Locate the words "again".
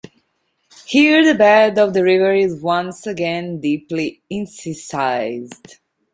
3.05-3.59